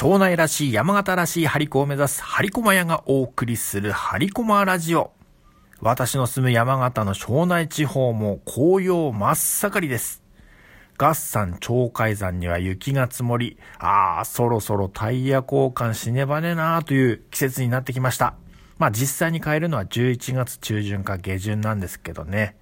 [0.00, 5.10] 庄内らしい山形らしいハリコを目指すハリコマ屋がお送りするハリコマラジオ。
[5.80, 10.22] 私の住む山形の庄内地方も紅葉真っ盛りです。
[10.98, 18.34] 合山鳥海山には雪が積もり、ああ、そろそろタイヤ交換しねばねなーという季節になってきました。
[18.78, 22.54] まあ実際に買えるのは11月中旬か下旬なんですけどね。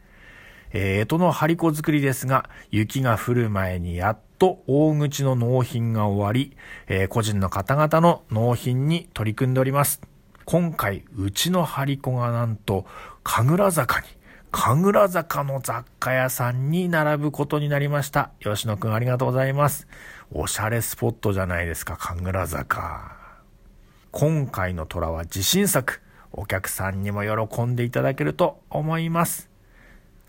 [0.73, 10.01] えー、江戸の張り子作りですが、雪が降る前にやっと大口の納品が終わり、えー、個人の方々の納品に取り組んでおります。
[10.45, 12.87] 今回、うちの張り子がなんと、
[13.25, 14.07] 神楽坂に、
[14.53, 18.31] 神楽坂の雑貨屋さんに並ぶことになりました。
[18.41, 19.89] 吉野くんありがとうございます。
[20.31, 23.17] おしゃれスポットじゃないですか、神楽坂。
[24.13, 26.01] 今回の虎は自信作。
[26.33, 29.51] お客さんにも喜んでいただけると思います。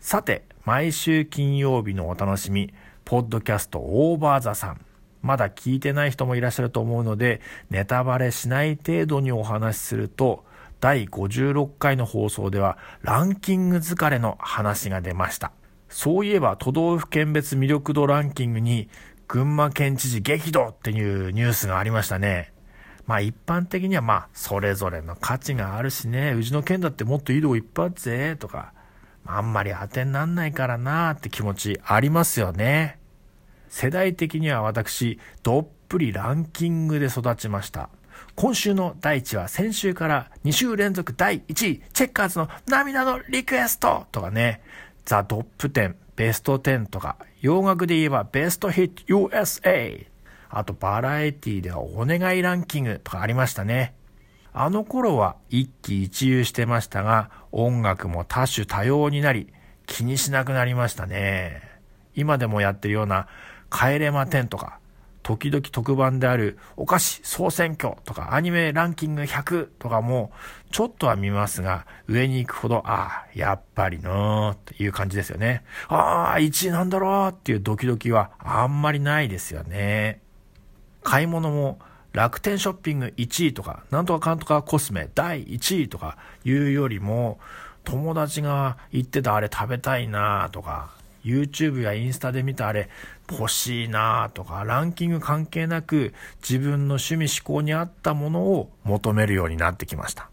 [0.00, 2.72] さて、毎週金曜日のお楽しみ、
[3.08, 4.84] ポッドキャストオーバーザさん。
[5.22, 10.44] まだ聞いてない人もいらっしゃると思うので、ネタバレしない程度にお話しすると、
[10.78, 15.52] 第56回の放送ではランキング疲れの話が出ました。
[15.88, 18.90] そういえば都道府県別魅力度ランキングに
[19.26, 22.52] 群馬県知事激怒っていうニュースがありましたね。
[23.06, 28.74] まあ一般的にはまあそれぞれの価値があるしね、うちの県だってもっといいとこいっぱいあってぜとか、
[29.26, 32.98] あんまり当てになんないからなーって気持ちありますよね。
[33.68, 37.90] 世代的には私、どっぷりランキングで育ちました。
[38.34, 44.62] 今週の第1話、先週から2週連続第1位、チェッカーズの涙のリクエストとかね、
[45.04, 50.06] ザ・ドップ10、ベスト10とか、洋楽で言えばベストヒット USA、
[50.50, 53.94] あとバラエティではお願いランキングとかありましたね。
[54.60, 59.52] あの頃は一喜一憂してましたが、音楽も多種多様になり、
[59.86, 61.62] 気にしなくなりましたね。
[62.16, 63.28] 今でもやってるような、
[63.70, 64.80] 帰れま10とか、
[65.22, 70.32] 時々特番であるお菓子総選挙とかアニメランキング100とかも
[70.72, 75.62] ちょっとは見ますが、上に行くほど、ああ、やっぱりのーっていう感じですよね。
[75.86, 80.20] ああ、1位なんだろうっていうドキドキはあんまりないですよね。
[81.04, 81.78] 買い物も
[82.12, 87.38] 楽天ショッピング1位とか、なんとかかんとかコスメ第1位とかいうよりも、
[87.84, 90.90] 友達が言ってたあれ食べたいなとか、
[91.24, 92.88] YouTube やインスタで見たあれ
[93.30, 100.30] 欲しいなとか、ランキング関係なく自分の趣味思考に合ったものを求めるようになってきました。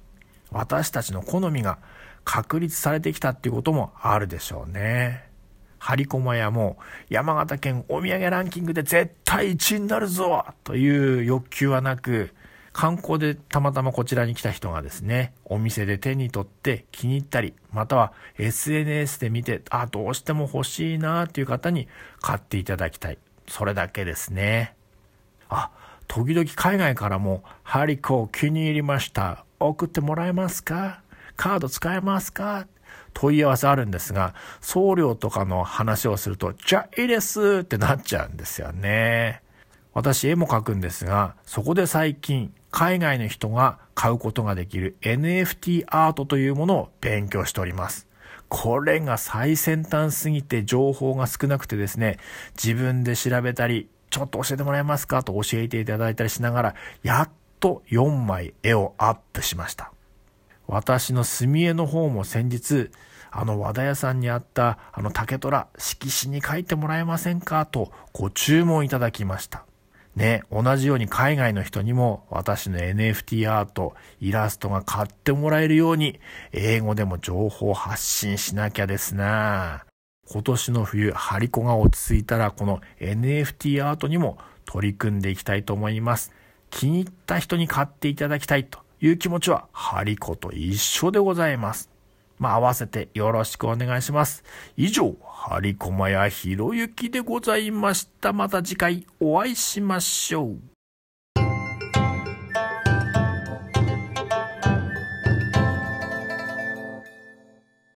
[0.51, 1.77] 私たちの好みが
[2.23, 5.34] 確立されてきたっていうこともあるでしょうね。
[5.79, 6.77] 張り駒屋も
[7.09, 12.33] 山形県お土産ランキングで絶対1位になるぞという欲求はなく、
[12.73, 21.87] 観光でたまたまこちらに来た人がですね、お店で手に取って気に入ったり、または SNS で見て、あ、どうしても欲しいなっていう方に
[22.19, 23.17] 買っていただきたい。
[23.47, 24.75] それだけですね。
[25.47, 25.71] あ、
[26.07, 29.45] 時々海外からも、ハリコ気に入りました。
[29.57, 31.01] 送ってもらえますか？
[31.37, 32.67] カード使えますか？
[33.13, 39.41] 問い合わせあるんですが、送料とかの話をすると、じゃあいいですってなっちゃうんですよね。
[39.93, 48.05] 私絵も描くんですが、そこで最近、海外の人が買うことができる NFT アートというものを勉強しております。
[48.49, 52.17] これが最先端すぎて情報が少なくてですね、
[52.61, 57.29] 自分で調べたり、ちょっと教えてもらえますかと教えていただいたりしながら、やっ
[57.61, 59.94] と4枚絵をアップしました。
[60.67, 62.89] 私の墨絵の方も先日、
[63.31, 69.65] あの和田屋さんにあったあの竹虎色紙に書いてもらえませんかとご注文いただきました。
[70.15, 76.21] ね、同じように海外の人にも私の NFT アート、イラストが買ってもらえるように
[76.53, 79.85] 英語でも情報発信しなきゃですな
[80.31, 86.31] 今年の冬、ハリコが落ち着いたらこの NFT アートにも取り組んでいきたいと思います。
[86.69, 91.89] 気に入った人に買っていただきたいという気持ちは、ハリコと一緒でございます。
[92.37, 94.43] まあ、合わせてよろしくお願いします。
[94.75, 98.33] 以上、ハリコマやひろゆきでございました。
[98.33, 100.74] また次回お会いしましょう。